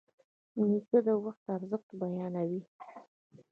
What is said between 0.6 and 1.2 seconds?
نیکه د